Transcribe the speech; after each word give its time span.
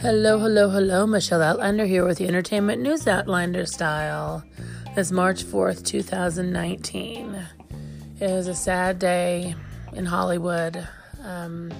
Hello, 0.00 0.38
hello, 0.38 0.70
hello. 0.70 1.06
Michelle 1.06 1.42
Outlander 1.42 1.84
here 1.84 2.06
with 2.06 2.16
the 2.16 2.26
Entertainment 2.26 2.80
News 2.80 3.06
Outlander 3.06 3.66
style. 3.66 4.42
It's 4.96 5.12
March 5.12 5.44
4th, 5.44 5.84
2019. 5.84 7.34
It 8.18 8.22
is 8.22 8.48
a 8.48 8.54
sad 8.54 8.98
day 8.98 9.54
in 9.92 10.06
Hollywood. 10.06 10.88
Um, 11.22 11.70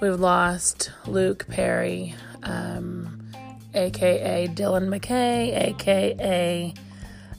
we've 0.00 0.18
lost 0.18 0.90
Luke 1.06 1.46
Perry, 1.46 2.14
um, 2.42 3.30
aka 3.74 4.48
Dylan 4.48 4.88
McKay, 4.88 5.68
aka 5.68 6.72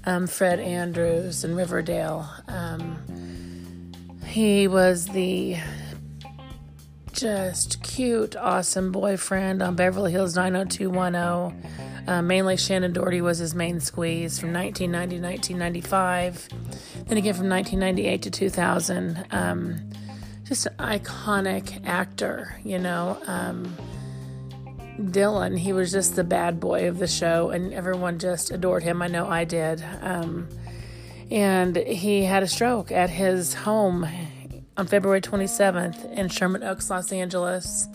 um, 0.06 0.28
Fred 0.28 0.60
Andrews 0.60 1.44
in 1.44 1.56
Riverdale. 1.56 2.30
Um, 2.48 3.00
he 4.32 4.68
was 4.68 5.08
the 5.08 5.58
just 7.12 7.84
cute, 7.84 8.36
awesome 8.38 8.92
boyfriend 8.92 9.62
on 9.62 9.76
Beverly 9.76 10.12
Hills 10.12 10.36
90210. 10.36 12.08
Uh, 12.08 12.22
mainly 12.22 12.56
Shannen 12.56 12.94
Doherty 12.94 13.22
was 13.22 13.38
his 13.38 13.54
main 13.54 13.80
squeeze 13.80 14.40
from 14.40 14.54
1990 14.54 15.18
to 15.18 15.58
1995. 15.58 16.48
Then 17.08 17.18
again 17.18 17.34
from 17.34 17.50
1998 17.50 18.22
to 18.22 18.32
2000. 18.32 19.26
Um, 19.32 19.92
just 20.46 20.66
an 20.66 20.76
iconic 20.78 21.86
actor, 21.86 22.58
you 22.64 22.80
know. 22.80 23.22
Um, 23.28 23.76
Dylan, 24.98 25.58
he 25.58 25.74
was 25.74 25.92
just 25.92 26.16
the 26.16 26.24
bad 26.24 26.60
boy 26.60 26.88
of 26.88 27.00
the 27.00 27.08
show, 27.08 27.50
and 27.50 27.74
everyone 27.74 28.18
just 28.18 28.52
adored 28.52 28.84
him. 28.84 29.02
I 29.02 29.08
know 29.08 29.28
I 29.28 29.44
did. 29.44 29.84
Um, 30.02 30.48
and 31.32 31.78
he 31.78 32.26
had 32.26 32.44
a 32.44 32.48
stroke 32.48 32.92
at 32.92 33.10
his 33.10 33.54
home 33.54 34.06
on 34.76 34.86
February 34.86 35.22
27th 35.22 36.14
in 36.14 36.28
Sherman 36.28 36.62
Oaks, 36.62 36.90
Los 36.90 37.12
Angeles, 37.14 37.88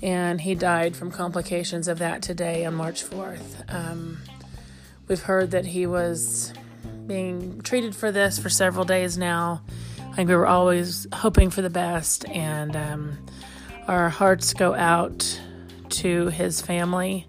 and 0.00 0.40
he 0.40 0.54
died 0.54 0.96
from 0.96 1.10
complications 1.10 1.88
of 1.88 1.98
that 1.98 2.22
today 2.22 2.64
on 2.64 2.74
March 2.74 3.04
4th. 3.04 3.74
Um, 3.74 4.18
we've 5.08 5.22
heard 5.22 5.50
that 5.50 5.66
he 5.66 5.86
was 5.86 6.52
being 7.08 7.60
treated 7.62 7.96
for 7.96 8.12
this 8.12 8.38
for 8.38 8.48
several 8.48 8.84
days 8.84 9.18
now. 9.18 9.62
I 9.98 10.14
think 10.14 10.28
we 10.28 10.36
were 10.36 10.46
always 10.46 11.08
hoping 11.12 11.50
for 11.50 11.62
the 11.62 11.70
best, 11.70 12.28
and 12.28 12.76
um, 12.76 13.18
our 13.88 14.08
hearts 14.08 14.54
go 14.54 14.74
out 14.74 15.40
to 15.88 16.28
his 16.28 16.60
family. 16.60 17.26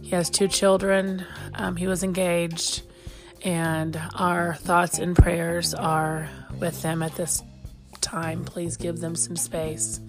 He 0.00 0.10
has 0.10 0.30
two 0.30 0.46
children, 0.46 1.26
um, 1.54 1.74
he 1.74 1.88
was 1.88 2.04
engaged, 2.04 2.82
and 3.44 4.00
our 4.14 4.54
thoughts 4.54 4.98
and 4.98 5.16
prayers 5.16 5.74
are 5.74 6.28
with 6.58 6.82
them 6.82 7.02
at 7.02 7.14
this 7.16 7.42
time, 8.00 8.44
please 8.44 8.76
give 8.76 9.00
them 9.00 9.16
some 9.16 9.36
space 9.36 10.00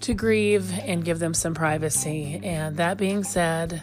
to 0.00 0.14
grieve 0.14 0.72
and 0.80 1.04
give 1.04 1.18
them 1.18 1.34
some 1.34 1.54
privacy. 1.54 2.40
And 2.42 2.76
that 2.76 2.98
being 2.98 3.24
said, 3.24 3.82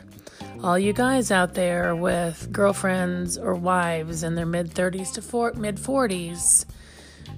all 0.63 0.79
you 0.79 0.93
guys 0.93 1.31
out 1.31 1.53
there 1.53 1.95
with 1.95 2.51
girlfriends 2.51 3.37
or 3.37 3.55
wives 3.55 4.23
in 4.23 4.35
their 4.35 4.45
mid 4.45 4.71
30s 4.71 5.13
to 5.13 5.59
mid 5.59 5.77
40s, 5.77 6.65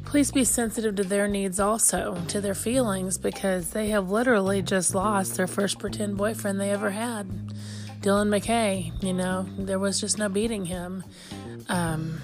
please 0.05 0.31
be 0.31 0.43
sensitive 0.43 0.95
to 0.95 1.03
their 1.03 1.27
needs 1.27 1.59
also, 1.59 2.21
to 2.27 2.39
their 2.39 2.55
feelings, 2.55 3.17
because 3.17 3.71
they 3.71 3.89
have 3.89 4.09
literally 4.09 4.61
just 4.61 4.95
lost 4.95 5.35
their 5.35 5.47
first 5.47 5.79
pretend 5.79 6.17
boyfriend 6.17 6.59
they 6.59 6.71
ever 6.71 6.91
had. 6.91 7.53
Dylan 8.01 8.29
McKay, 8.29 8.91
you 9.03 9.13
know, 9.13 9.47
there 9.57 9.79
was 9.79 9.99
just 9.99 10.17
no 10.17 10.29
beating 10.29 10.65
him. 10.65 11.03
Um, 11.69 12.21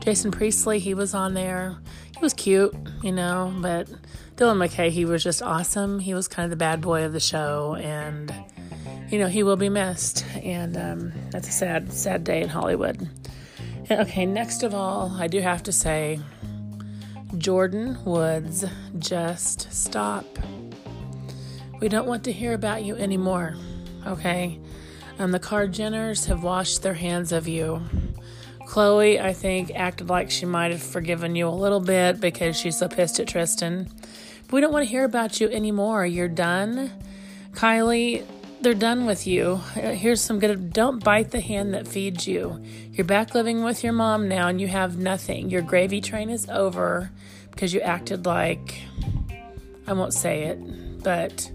Jason 0.00 0.30
Priestley, 0.30 0.78
he 0.78 0.94
was 0.94 1.14
on 1.14 1.34
there 1.34 1.76
he 2.16 2.20
was 2.20 2.34
cute, 2.34 2.74
you 3.02 3.12
know, 3.12 3.52
but 3.58 3.88
Dylan 4.36 4.64
McKay, 4.64 4.90
he 4.90 5.04
was 5.04 5.22
just 5.22 5.42
awesome. 5.42 5.98
He 5.98 6.14
was 6.14 6.28
kind 6.28 6.44
of 6.44 6.50
the 6.50 6.56
bad 6.56 6.80
boy 6.80 7.04
of 7.04 7.12
the 7.12 7.20
show, 7.20 7.74
and 7.74 8.32
you 9.10 9.18
know, 9.18 9.26
he 9.26 9.42
will 9.42 9.56
be 9.56 9.68
missed. 9.68 10.24
And 10.36 10.76
um, 10.76 11.12
that's 11.30 11.48
a 11.48 11.52
sad, 11.52 11.92
sad 11.92 12.24
day 12.24 12.40
in 12.40 12.48
Hollywood. 12.48 13.08
Okay, 13.90 14.26
next 14.26 14.62
of 14.62 14.74
all, 14.74 15.14
I 15.18 15.26
do 15.26 15.40
have 15.40 15.62
to 15.64 15.72
say, 15.72 16.20
Jordyn 17.32 18.02
Woods, 18.04 18.64
just 18.98 19.72
stop. 19.72 20.24
We 21.80 21.88
don't 21.88 22.06
want 22.06 22.24
to 22.24 22.32
hear 22.32 22.54
about 22.54 22.84
you 22.84 22.94
anymore, 22.96 23.56
okay? 24.06 24.58
Um, 25.18 25.30
the 25.32 25.38
Kar-Jenners 25.38 26.26
have 26.26 26.42
washed 26.42 26.82
their 26.82 26.94
hands 26.94 27.32
of 27.32 27.46
you. 27.46 27.82
Khloé, 28.66 29.20
I 29.20 29.32
think, 29.32 29.70
acted 29.74 30.08
like 30.08 30.30
she 30.30 30.46
might 30.46 30.72
have 30.72 30.82
forgiven 30.82 31.36
you 31.36 31.48
a 31.48 31.50
little 31.50 31.80
bit 31.80 32.20
because 32.20 32.56
she's 32.56 32.78
so 32.78 32.88
pissed 32.88 33.20
at 33.20 33.28
Tristan. 33.28 33.88
But 34.46 34.52
we 34.52 34.60
don't 34.60 34.72
want 34.72 34.84
to 34.84 34.90
hear 34.90 35.04
about 35.04 35.40
you 35.40 35.48
anymore. 35.48 36.04
You're 36.06 36.28
done. 36.28 36.90
Kylie, 37.52 38.24
they're 38.60 38.74
done 38.74 39.04
with 39.06 39.26
you. 39.26 39.56
Here's 39.74 40.20
some 40.20 40.38
good 40.38 40.72
don't 40.72 41.04
bite 41.04 41.30
the 41.30 41.40
hand 41.40 41.74
that 41.74 41.86
feeds 41.86 42.26
you. 42.26 42.64
You're 42.92 43.04
back 43.04 43.34
living 43.34 43.62
with 43.62 43.84
your 43.84 43.92
mom 43.92 44.28
now 44.28 44.48
and 44.48 44.60
you 44.60 44.68
have 44.68 44.96
nothing. 44.96 45.50
Your 45.50 45.62
gravy 45.62 46.00
train 46.00 46.30
is 46.30 46.48
over 46.48 47.10
because 47.50 47.74
you 47.74 47.80
acted 47.80 48.26
like 48.26 48.80
I 49.86 49.92
won't 49.92 50.14
say 50.14 50.44
it, 50.44 51.02
but 51.02 51.50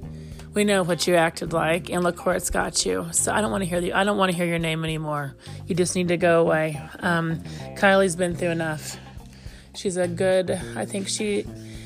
we 0.53 0.63
know 0.63 0.83
what 0.83 1.07
you 1.07 1.15
acted 1.15 1.53
like, 1.53 1.89
and 1.89 2.05
it's 2.05 2.49
got 2.49 2.85
you. 2.85 3.07
So 3.11 3.31
I 3.31 3.41
don't 3.41 3.51
want 3.51 3.63
to 3.63 3.69
hear 3.69 3.81
the, 3.81 3.93
I 3.93 4.03
don't 4.03 4.17
want 4.17 4.31
to 4.31 4.37
hear 4.37 4.45
your 4.45 4.59
name 4.59 4.83
anymore. 4.83 5.35
You 5.67 5.75
just 5.75 5.95
need 5.95 6.07
to 6.07 6.17
go 6.17 6.41
away. 6.41 6.81
Um, 6.99 7.39
Kylie's 7.75 8.15
been 8.15 8.35
through 8.35 8.49
enough. 8.49 8.97
She's 9.75 9.97
a 9.97 10.07
good. 10.07 10.51
I 10.75 10.85
think 10.85 11.07
she, 11.07 11.43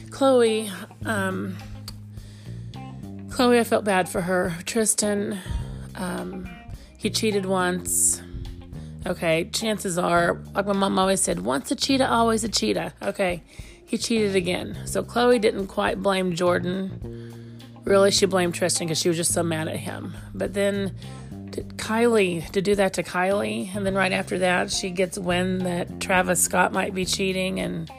Khloé, 0.08 0.72
Um, 1.06 1.58
Khloé, 3.28 3.60
I 3.60 3.64
felt 3.64 3.84
bad 3.84 4.08
for 4.08 4.22
her. 4.22 4.56
Tristan, 4.66 5.40
um, 5.96 6.50
he 6.98 7.10
cheated 7.10 7.46
once. 7.46 8.22
Okay, 9.06 9.50
chances 9.52 9.98
are, 9.98 10.40
like 10.56 10.66
my 10.66 10.74
mom 10.74 10.98
always 10.98 11.20
said, 11.20 11.42
once 11.42 11.70
a 11.72 11.76
cheetah, 11.76 12.10
always 12.10 12.46
a 12.46 12.50
cheetah. 12.50 12.94
Okay, 13.02 13.44
he 13.86 13.98
cheated 13.98 14.38
again. 14.38 14.78
So 14.86 15.04
Khloé 15.04 15.42
didn't 15.42 15.68
quite 15.68 16.02
blame 16.02 16.34
Jordyn 16.34 17.43
Really, 17.84 18.12
she 18.12 18.26
blamed 18.26 18.56
Tristan 18.56 18.88
because 18.88 19.00
she 19.00 19.10
was 19.10 19.18
just 19.18 19.34
so 19.34 19.44
mad 19.44 19.68
at 19.68 19.78
him. 19.78 20.16
But 20.34 20.54
then 20.54 20.96
Kylie, 21.52 22.50
to 22.52 22.62
do 22.62 22.76
that 22.76 22.94
to 22.94 23.04
Kylie, 23.04 23.76
and 23.76 23.86
then 23.86 23.96
right 23.96 24.12
after 24.12 24.40
that, 24.40 24.72
she 24.72 24.90
gets 24.90 25.18
wind 25.18 25.62
that 25.62 26.00
Travis 26.00 26.42
Scott 26.42 26.72
might 26.72 26.96
be 26.96 27.06
cheating, 27.06 27.60
and 27.60 27.90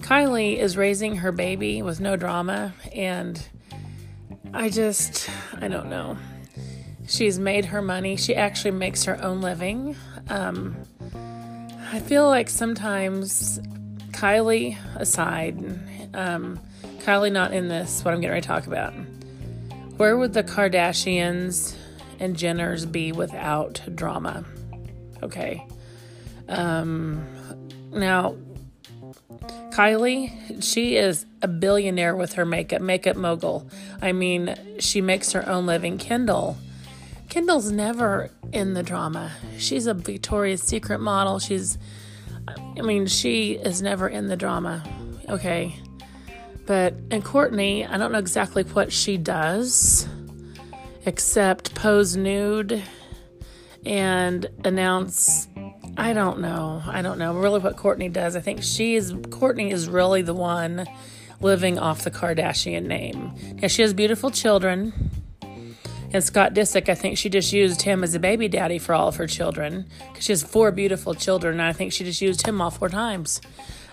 Kylie 0.00 0.58
is 0.58 0.76
raising 0.76 1.16
her 1.16 1.32
baby 1.32 1.82
with 1.82 2.00
no 2.00 2.16
drama, 2.16 2.74
and 2.94 3.42
I 4.52 4.70
just, 4.70 5.28
I 5.60 5.68
don't 5.68 5.90
know. 5.90 6.16
She's 7.06 7.38
made 7.38 7.66
her 7.66 7.82
money. 7.82 8.16
She 8.16 8.34
actually 8.34 8.72
makes 8.72 9.04
her 9.04 9.22
own 9.22 9.40
living. 9.40 9.96
Um, 10.28 10.76
I 11.90 12.00
feel 12.00 12.26
like 12.26 12.50
sometimes 12.50 13.58
Kylie 14.10 14.76
aside, 14.94 15.58
um, 16.14 16.60
Kylie 17.08 17.32
not 17.32 17.54
in 17.54 17.68
this, 17.68 18.04
what 18.04 18.12
I'm 18.12 18.20
getting 18.20 18.34
ready 18.34 18.42
to 18.42 18.46
talk 18.46 18.66
about. 18.66 18.92
Where 19.96 20.18
would 20.18 20.34
the 20.34 20.44
Kardashians 20.44 21.74
and 22.20 22.36
Jenners 22.36 22.92
be 22.92 23.12
without 23.12 23.80
drama? 23.94 24.44
Okay. 25.22 25.66
Um, 26.50 27.26
now, 27.92 28.36
Kylie, 29.70 30.62
she 30.62 30.96
is 30.96 31.24
a 31.40 31.48
billionaire 31.48 32.14
with 32.14 32.34
her 32.34 32.44
makeup, 32.44 32.82
makeup 32.82 33.16
mogul. 33.16 33.66
I 34.02 34.12
mean, 34.12 34.54
she 34.78 35.00
makes 35.00 35.32
her 35.32 35.48
own 35.48 35.64
living. 35.64 35.96
Kendall, 35.96 36.58
Kendall's 37.30 37.72
never 37.72 38.28
in 38.52 38.74
the 38.74 38.82
drama. 38.82 39.32
She's 39.56 39.86
a 39.86 39.94
Victoria's 39.94 40.62
Secret 40.62 40.98
model. 40.98 41.38
She's, 41.38 41.78
I 42.46 42.82
mean, 42.82 43.06
she 43.06 43.52
is 43.52 43.80
never 43.80 44.08
in 44.08 44.26
the 44.26 44.36
drama. 44.36 44.84
Okay. 45.26 45.74
But, 46.68 46.92
and 47.10 47.24
Kourtney, 47.24 47.90
I 47.90 47.96
don't 47.96 48.12
know 48.12 48.18
exactly 48.18 48.62
what 48.62 48.92
she 48.92 49.16
does 49.16 50.06
except 51.06 51.74
pose 51.74 52.14
nude 52.14 52.82
and 53.86 54.46
announce. 54.66 55.48
I 55.96 56.12
don't 56.12 56.40
know. 56.40 56.82
I 56.86 57.00
don't 57.00 57.18
know 57.18 57.34
really 57.34 57.58
what 57.58 57.76
Kourtney 57.76 58.12
does. 58.12 58.36
I 58.36 58.40
think 58.40 58.62
she 58.62 58.96
is, 58.96 59.14
Kourtney 59.14 59.72
is 59.72 59.88
really 59.88 60.20
the 60.20 60.34
one 60.34 60.86
living 61.40 61.78
off 61.78 62.04
the 62.04 62.10
Kardashian 62.10 62.84
name. 62.84 63.32
Now, 63.62 63.68
she 63.68 63.80
has 63.80 63.94
beautiful 63.94 64.30
children. 64.30 64.92
And 66.12 66.22
Scott 66.22 66.52
Disick, 66.52 66.90
I 66.90 66.94
think 66.94 67.16
she 67.16 67.30
just 67.30 67.50
used 67.50 67.80
him 67.80 68.04
as 68.04 68.14
a 68.14 68.18
baby 68.18 68.46
daddy 68.46 68.78
for 68.78 68.94
all 68.94 69.08
of 69.08 69.16
her 69.16 69.26
children 69.26 69.86
she 70.20 70.32
has 70.32 70.42
four 70.42 70.70
beautiful 70.70 71.14
children, 71.14 71.54
and 71.54 71.62
I 71.62 71.72
think 71.72 71.92
she 71.92 72.04
just 72.04 72.20
used 72.20 72.46
him 72.46 72.60
all 72.60 72.70
four 72.70 72.88
times. 72.88 73.40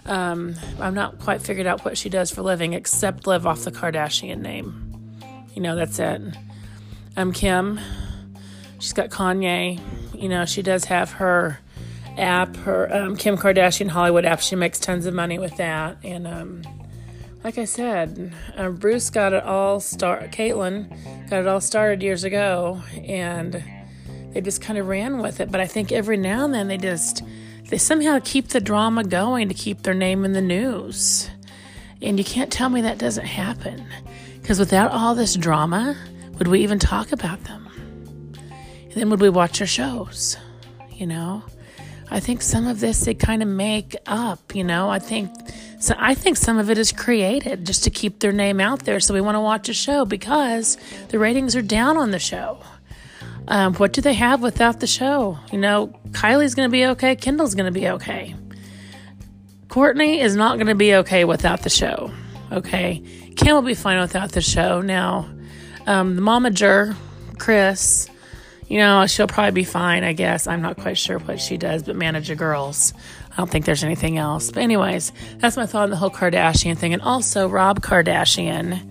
Um, 0.05 0.55
I'm 0.79 0.93
not 0.93 1.19
quite 1.19 1.41
figured 1.41 1.65
out 1.65 1.83
what 1.83 1.97
she 1.97 2.09
does 2.09 2.31
for 2.31 2.41
living 2.41 2.73
except 2.73 3.25
live 3.25 3.47
off 3.47 3.63
the 3.63 3.71
Kardashian 3.71 4.39
name. 4.39 4.91
You 5.53 5.61
know, 5.61 5.75
that's 5.75 5.97
it. 5.99 6.21
I'm 7.17 7.31
Kim. 7.31 7.79
She's 8.79 8.93
got 8.93 9.09
Kanye. 9.09 9.79
You 10.13 10.29
know, 10.29 10.45
she 10.45 10.61
does 10.61 10.85
have 10.85 11.13
her 11.13 11.59
app, 12.17 12.55
her 12.57 12.93
um, 12.93 13.15
Kim 13.15 13.37
Kardashian 13.37 13.89
Hollywood 13.89 14.25
app. 14.25 14.41
She 14.41 14.55
makes 14.55 14.79
tons 14.79 15.05
of 15.05 15.13
money 15.13 15.39
with 15.39 15.57
that. 15.57 15.97
And 16.03 16.27
um, 16.27 16.61
like 17.43 17.57
I 17.57 17.65
said, 17.65 18.33
uh, 18.55 18.69
Bruce 18.69 19.09
got 19.09 19.33
it 19.33 19.43
all 19.43 19.79
start. 19.79 20.31
Caitlyn 20.31 21.29
got 21.29 21.41
it 21.41 21.47
all 21.47 21.61
started 21.61 22.03
years 22.03 22.23
ago, 22.23 22.81
and 23.03 23.63
they 24.33 24.41
just 24.41 24.61
kind 24.61 24.77
of 24.77 24.87
ran 24.87 25.19
with 25.19 25.39
it. 25.39 25.51
But 25.51 25.61
I 25.61 25.67
think 25.67 25.91
every 25.91 26.17
now 26.17 26.45
and 26.45 26.53
then 26.53 26.67
they 26.67 26.77
just 26.77 27.23
they 27.67 27.77
somehow 27.77 28.19
keep 28.23 28.49
the 28.49 28.61
drama 28.61 29.03
going 29.03 29.47
to 29.47 29.55
keep 29.55 29.83
their 29.83 29.93
name 29.93 30.23
in 30.23 30.33
the 30.33 30.41
news. 30.41 31.29
And 32.01 32.19
you 32.19 32.25
can't 32.25 32.51
tell 32.51 32.69
me 32.69 32.81
that 32.81 32.99
doesn't 32.99 33.25
happen. 33.25 33.85
Because 34.41 34.59
without 34.59 34.91
all 34.91 35.15
this 35.15 35.35
drama, 35.35 35.97
would 36.37 36.47
we 36.47 36.61
even 36.61 36.77
talk 36.77 37.11
about 37.11 37.43
them? 37.45 37.67
And 38.83 38.93
then 38.93 39.09
would 39.09 39.21
we 39.21 39.29
watch 39.29 39.57
their 39.57 39.67
shows? 39.67 40.37
You 40.91 41.07
know? 41.07 41.43
I 42.11 42.19
think 42.19 42.43
some 42.43 42.67
of 42.67 42.79
this 42.79 43.01
they 43.05 43.15
kind 43.15 43.41
of 43.41 43.47
make 43.49 43.95
up, 44.05 44.53
you 44.53 44.63
know? 44.63 44.89
I 44.89 44.99
think 44.99 45.31
so 45.79 45.95
I 45.97 46.13
think 46.13 46.37
some 46.37 46.57
of 46.57 46.69
it 46.69 46.77
is 46.77 46.91
created 46.91 47.65
just 47.65 47.83
to 47.83 47.89
keep 47.89 48.19
their 48.19 48.31
name 48.31 48.59
out 48.59 48.85
there 48.85 48.99
so 48.99 49.13
we 49.13 49.21
want 49.21 49.35
to 49.35 49.41
watch 49.41 49.69
a 49.69 49.73
show 49.73 50.05
because 50.05 50.77
the 51.09 51.19
ratings 51.19 51.55
are 51.55 51.61
down 51.61 51.97
on 51.97 52.11
the 52.11 52.19
show. 52.19 52.59
Um, 53.47 53.75
what 53.75 53.93
do 53.93 54.01
they 54.01 54.13
have 54.13 54.41
without 54.41 54.79
the 54.79 54.87
show? 54.87 55.37
You 55.51 55.59
know, 55.59 55.87
Kylie's 56.09 56.55
going 56.55 56.67
to 56.67 56.71
be 56.71 56.85
okay. 56.87 57.15
Kendall's 57.15 57.55
going 57.55 57.71
to 57.71 57.79
be 57.79 57.87
okay. 57.89 58.35
Kourtney 59.67 60.19
is 60.19 60.35
not 60.35 60.55
going 60.55 60.67
to 60.67 60.75
be 60.75 60.95
okay 60.95 61.25
without 61.25 61.61
the 61.61 61.69
show. 61.69 62.11
Okay. 62.51 63.03
Kim 63.35 63.53
will 63.53 63.61
be 63.61 63.73
fine 63.73 63.99
without 63.99 64.31
the 64.31 64.41
show. 64.41 64.81
Now, 64.81 65.29
um, 65.85 66.15
the 66.15 66.21
momager, 66.21 66.95
Kris, 67.37 68.09
you 68.67 68.79
know, 68.79 69.05
she'll 69.05 69.27
probably 69.27 69.51
be 69.51 69.63
fine, 69.63 70.03
I 70.03 70.13
guess. 70.13 70.47
I'm 70.47 70.61
not 70.61 70.77
quite 70.77 70.97
sure 70.97 71.19
what 71.19 71.39
she 71.39 71.57
does, 71.57 71.83
but 71.83 71.95
manage 71.95 72.29
the 72.29 72.35
girls. 72.35 72.93
I 73.31 73.35
don't 73.37 73.49
think 73.49 73.65
there's 73.65 73.83
anything 73.83 74.17
else. 74.17 74.49
But, 74.49 74.63
anyways, 74.63 75.11
that's 75.37 75.57
my 75.57 75.65
thought 75.65 75.83
on 75.83 75.89
the 75.91 75.97
whole 75.97 76.09
Kardashian 76.09 76.77
thing. 76.77 76.93
And 76.93 77.01
also, 77.01 77.47
Rob 77.47 77.81
Kardashian 77.81 78.89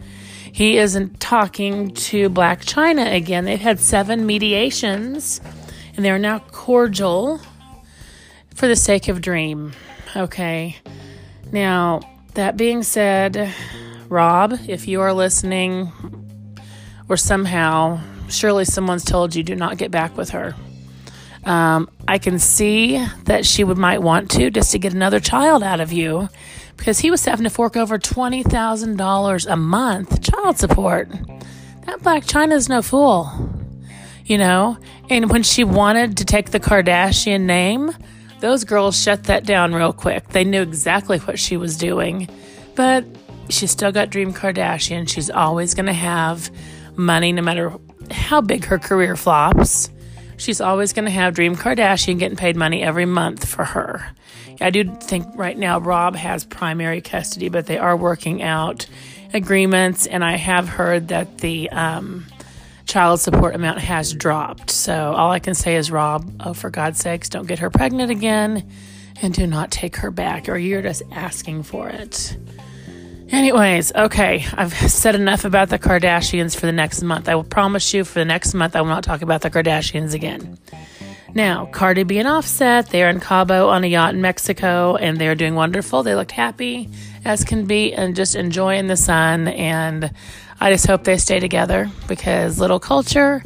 he 0.55 0.79
isn't 0.79 1.19
talking 1.19 1.93
to 1.95 2.31
Blac 2.31 2.65
Chyna 2.65 3.17
again. 3.17 3.45
They've 3.45 3.59
had 3.59 3.81
seven 3.81 4.25
mediations 4.25 5.41
and 5.97 6.05
they're 6.05 6.17
now 6.17 6.39
cordial 6.39 7.41
for 8.55 8.69
the 8.69 8.77
sake 8.77 9.09
of 9.09 9.21
Dream. 9.21 9.73
Okay. 10.15 10.77
Now, 11.51 12.03
that 12.35 12.57
being 12.57 12.85
said, 12.85 13.53
Rob, 14.09 14.57
if 14.69 14.87
you 14.87 15.01
are 15.01 15.13
listening 15.13 15.91
or 17.09 17.17
somehow, 17.17 17.99
surely 18.29 18.65
someone's 18.65 19.05
told 19.05 19.35
you 19.35 19.43
do 19.43 19.57
not 19.57 19.77
get 19.77 19.91
back 19.91 20.17
with 20.17 20.31
her. 20.31 20.55
Um, 21.45 21.91
I 22.09 22.19
can 22.19 22.39
see 22.39 23.05
that 23.25 23.45
she 23.45 23.65
would 23.65 23.79
might 23.79 24.03
want 24.03 24.31
to 24.33 24.51
just 24.51 24.73
to 24.73 24.79
get 24.79 24.95
another 24.95 25.21
child 25.21 25.63
out 25.63 25.81
of 25.81 25.93
you 25.93 26.29
because 26.77 27.01
he 27.01 27.11
was 27.11 27.25
having 27.25 27.45
to 27.45 27.51
fork 27.51 27.77
over 27.77 27.99
$20,000 27.99 29.53
a 29.53 29.57
month 29.57 30.23
child 30.23 30.59
support. 30.59 31.09
That 31.87 32.01
Blac 32.01 32.25
Chyna's 32.25 32.69
no 32.69 32.81
fool, 32.83 33.31
you 34.25 34.39
know? 34.39 34.79
And 35.11 35.31
when 35.31 35.43
she 35.43 35.65
wanted 35.65 36.17
to 36.17 36.25
take 36.25 36.51
the 36.51 36.61
Kardashian 36.61 37.43
name, 37.43 37.93
those 38.41 38.65
girls 38.65 39.01
shut 39.01 39.25
that 39.25 39.45
down 39.45 39.75
real 39.75 39.93
quick. 39.93 40.29
They 40.29 40.45
knew 40.45 40.63
exactly 40.63 41.19
what 41.19 41.39
she 41.39 41.57
was 41.57 41.77
doing. 41.77 42.29
But 42.75 43.05
she 43.49 43.67
still 43.67 43.93
got 43.93 44.11
Dream 44.11 44.33
Kardashian. 44.33 45.09
She's 45.09 45.31
always 45.31 45.75
going 45.75 45.87
to 45.87 45.93
have 45.93 46.51
money 46.97 47.33
no 47.33 47.43
matter 47.43 47.73
how 48.11 48.41
big 48.41 48.65
her 48.65 48.79
career 48.79 49.17
flops. 49.17 49.91
She's 50.37 50.61
always 50.61 50.93
going 50.93 51.05
to 51.05 51.11
have 51.11 51.35
Dream 51.35 51.57
Kardashian 51.57 52.19
getting 52.19 52.37
paid 52.37 52.57
money 52.57 52.83
every 52.83 53.07
month 53.07 53.47
for 53.47 53.65
her. 53.65 54.13
I 54.61 54.71
do 54.71 54.85
think 54.85 55.27
right 55.35 55.57
now 55.57 55.81
Rob 55.81 56.17
has 56.17 56.45
primary 56.45 57.01
custody, 57.01 57.49
but 57.49 57.67
they 57.67 57.79
are 57.79 57.97
working 57.97 58.43
out 58.43 58.87
agreements, 59.33 60.07
and 60.07 60.25
I 60.25 60.37
have 60.37 60.69
heard 60.69 61.09
that 61.09 61.39
the 61.39 61.71
um, 61.71 62.27
child 62.87 63.21
support 63.21 63.55
amount 63.55 63.81
has 63.81 64.13
dropped. 64.13 64.71
So 64.71 65.13
all 65.13 65.31
I 65.31 65.41
can 65.41 65.55
say 65.55 65.77
is, 65.77 65.91
Rob, 65.91 66.31
oh, 66.41 66.55
for 66.55 66.71
God's 66.71 67.01
sakes, 67.01 67.29
don't 67.29 67.47
get 67.47 67.59
her 67.59 67.71
pregnant 67.71 68.11
again 68.11 68.69
and 69.23 69.33
do 69.33 69.47
not 69.47 69.71
take 69.71 69.97
her 69.97 70.11
back, 70.11 70.49
or 70.49 70.57
you're 70.57 70.83
just 70.83 71.03
asking 71.13 71.63
for 71.65 71.89
it. 71.89 72.37
Anyways, 73.35 73.93
okay, 73.93 74.47
I've 74.55 74.73
said 74.73 75.17
enough 75.17 75.45
about 75.45 75.69
the 75.69 75.77
Kardashians 75.77 76.55
for 76.55 76.67
the 76.67 76.73
next 76.73 77.03
month. 77.03 77.29
I 77.29 77.35
will 77.35 77.43
promise 77.43 77.93
you 77.93 78.05
for 78.05 78.21
the 78.21 78.25
next 78.25 78.55
month 78.55 78.77
I 78.77 78.81
will 78.81 78.89
not 78.89 79.03
talk 79.03 79.23
about 79.23 79.41
the 79.41 79.51
Kardashians 79.51 80.15
again. 80.15 80.57
Now, 81.35 81.67
Cardi 81.67 82.05
B 82.05 82.21
and 82.21 82.29
Offset, 82.29 82.91
they're 82.91 83.11
in 83.11 83.19
Cabo 83.19 83.71
on 83.71 83.83
a 83.83 83.89
yacht 83.89 84.15
in 84.15 84.21
Mexico 84.21 84.95
and 84.95 85.19
they're 85.19 85.35
doing 85.35 85.57
wonderful. 85.57 86.05
They 86.05 86.15
looked 86.15 86.31
happy 86.31 86.89
as 87.25 87.43
can 87.43 87.67
be 87.67 87.93
and 87.93 88.15
just 88.15 88.37
enjoying 88.37 88.87
the 88.87 88.97
sun. 88.97 89.49
And 89.49 90.13
I 90.61 90.71
just 90.71 90.87
hope 90.87 91.03
they 91.03 91.19
stay 91.19 91.41
together 91.41 91.91
because 92.07 92.61
Little 92.61 92.79
Kulture 92.79 93.45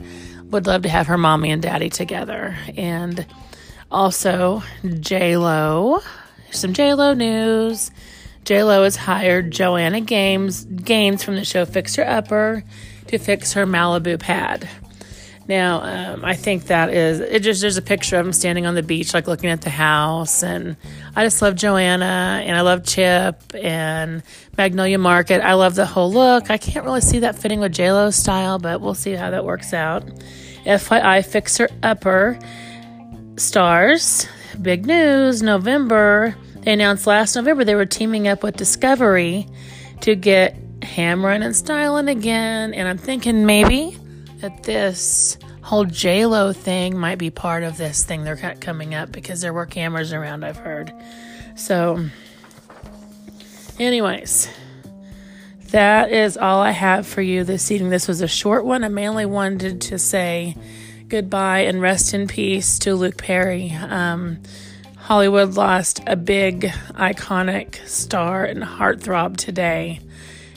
would 0.51 0.67
love 0.67 0.83
to 0.83 0.91
have 0.91 1.07
her 1.07 1.17
mommy 1.17 1.51
and 1.51 1.63
daddy 1.63 1.89
together. 1.89 2.59
And 2.77 3.25
also, 3.91 4.63
J 5.01 5.39
Lo, 5.39 6.01
some 6.51 6.75
J 6.75 6.93
Lo 6.93 7.15
news. 7.15 7.91
J 8.45 8.63
Lo 8.63 8.85
has 8.85 8.97
hired 8.97 9.51
Joanna 9.51 10.01
Gaines, 10.01 10.65
Gaines 10.65 11.23
from 11.23 11.37
the 11.37 11.45
show 11.45 11.65
Fixer 11.65 12.03
Upper 12.03 12.65
to 13.09 13.19
fix 13.19 13.53
her 13.55 13.67
Malibu 13.67 14.19
pad. 14.19 14.69
Now, 15.49 15.81
um, 15.81 16.27
I 16.27 16.35
think 16.35 16.67
that 16.67 16.93
is 16.93 17.21
it. 17.21 17.41
Just 17.41 17.63
there's 17.63 17.79
a 17.79 17.83
picture 17.83 18.19
of 18.19 18.27
him 18.27 18.35
standing 18.35 18.67
on 18.67 18.75
the 18.75 18.83
beach, 18.83 19.15
like 19.15 19.27
looking 19.27 19.49
at 19.49 19.63
the 19.63 19.71
house, 19.71 20.43
and 20.43 20.77
I 21.17 21.25
just 21.25 21.41
love 21.41 21.55
Joanna, 21.55 22.43
and 22.45 22.55
I 22.55 22.61
love 22.61 22.85
Chip 22.85 23.43
and 23.55 24.23
Magnolia 24.59 24.99
Market. 24.99 25.41
I 25.41 25.55
love 25.55 25.75
the 25.75 25.87
whole 25.87 26.13
look. 26.13 26.51
I 26.51 26.59
can't 26.59 26.85
really 26.85 27.01
see 27.01 27.21
that 27.21 27.39
fitting 27.39 27.61
with 27.61 27.73
J 27.73 27.93
Lo's 27.93 28.15
style, 28.15 28.59
but 28.59 28.83
we'll 28.83 28.95
see 28.95 29.13
how 29.13 29.31
that 29.31 29.47
works 29.47 29.73
out. 29.73 30.05
FYI, 30.67 31.25
Fixer 31.25 31.71
Upper 31.83 32.39
stars. 33.37 34.29
Big 34.61 34.85
news! 34.85 35.43
November. 35.43 36.37
They 36.69 36.75
announced 36.75 37.07
last 37.07 37.35
November 37.35 37.65
they 37.65 37.75
were 37.75 37.87
teaming 37.87 38.29
up 38.29 38.43
with 38.43 38.59
Discovery 38.59 39.47
to 40.03 40.15
get 40.15 40.55
Hamron 40.81 41.43
and 41.43 41.57
Styling 41.57 42.09
again, 42.09 42.75
and 42.75 42.87
I'm 42.87 42.99
thinking 42.99 43.47
maybe 43.47 43.97
that 44.43 44.65
this 44.65 45.39
whole 45.63 45.87
Lo 45.87 46.53
thing 46.53 46.99
might 46.99 47.17
be 47.17 47.31
part 47.31 47.63
of 47.63 47.79
this 47.79 48.05
thing 48.05 48.23
they're 48.23 48.55
coming 48.61 48.95
up 48.95 49.11
because 49.13 49.41
there 49.41 49.55
were 49.55 49.65
cameras 49.65 50.13
around, 50.13 50.45
I've 50.45 50.59
heard. 50.59 50.93
So, 51.57 52.05
anyways, 53.79 54.51
that 55.71 56.13
is 56.13 56.37
all 56.37 56.61
I 56.61 56.73
have 56.73 57.07
for 57.07 57.23
you 57.23 57.45
this 57.45 57.71
evening. 57.71 57.89
This 57.89 58.07
was 58.07 58.21
a 58.21 58.29
short 58.29 58.67
one. 58.67 58.85
I 58.85 58.89
mainly 58.89 59.25
wanted 59.25 59.81
to 59.81 59.99
say 59.99 60.55
goodbye 61.09 61.61
and 61.61 61.81
rest 61.81 62.13
in 62.13 62.29
peace 62.29 62.79
to 62.81 62.95
Luke 62.95 63.17
Perry. 63.17 63.71
Um, 63.71 64.43
Hollywood 65.09 65.55
lost 65.55 66.03
a 66.07 66.17
big, 66.17 66.65
iconic 66.91 67.77
star 67.89 68.45
and 68.45 68.63
heartthrob 68.63 69.39
today. 69.39 70.01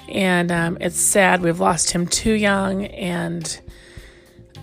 And 0.10 0.51
um, 0.51 0.77
it's 0.81 1.00
sad 1.00 1.41
we've 1.41 1.62
lost 1.62 1.91
him 1.91 2.05
too 2.05 2.34
young 2.34 2.84
and 2.84 3.62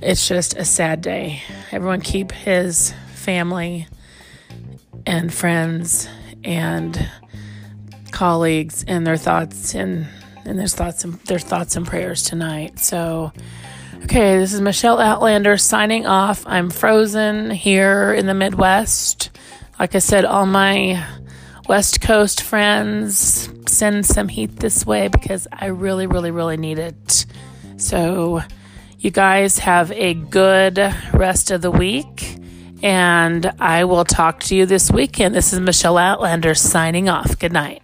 it's 0.02 0.28
just 0.28 0.58
a 0.58 0.66
sad 0.66 1.00
day. 1.00 1.40
Everyone 1.72 2.02
keep 2.02 2.32
his 2.32 2.92
family 3.14 3.86
and 5.06 5.32
friends 5.32 6.06
and 6.44 7.08
colleagues 8.10 8.82
in 8.82 9.04
their 9.04 9.16
thoughts 9.16 9.74
and 9.74 10.06
and 10.44 10.58
their 10.58 10.66
thoughts 10.66 11.04
and 11.04 11.14
their 11.20 11.38
thoughts 11.38 11.76
and 11.76 11.86
prayers 11.86 12.24
tonight. 12.24 12.78
So 12.78 13.32
okay, 14.04 14.36
this 14.36 14.52
is 14.52 14.60
Michelle 14.60 14.98
Outlander 14.98 15.56
signing 15.56 16.04
off. 16.04 16.46
I'm 16.46 16.68
frozen 16.68 17.50
here 17.50 18.12
in 18.12 18.26
the 18.26 18.34
Midwest. 18.34 19.30
Like 19.78 19.94
I 19.94 20.00
said, 20.00 20.24
all 20.24 20.46
my 20.46 21.06
West 21.68 22.00
Coast 22.00 22.42
friends 22.42 23.48
send 23.66 24.04
some 24.04 24.28
heat 24.28 24.56
this 24.56 24.84
way 24.84 25.08
because 25.08 25.46
I 25.52 25.66
really, 25.66 26.06
really, 26.06 26.30
really 26.32 26.56
need 26.56 26.78
it. 26.78 27.26
So 27.76 28.42
you 28.98 29.12
guys 29.12 29.58
have 29.60 29.92
a 29.92 30.14
good 30.14 30.78
rest 31.12 31.52
of 31.52 31.62
the 31.62 31.70
week, 31.70 32.38
and 32.82 33.52
I 33.60 33.84
will 33.84 34.04
talk 34.04 34.40
to 34.40 34.56
you 34.56 34.66
this 34.66 34.90
weekend. 34.90 35.34
This 35.34 35.52
is 35.52 35.60
Michelle 35.60 35.98
Outlander 35.98 36.54
signing 36.56 37.08
off. 37.08 37.38
Good 37.38 37.52
night. 37.52 37.82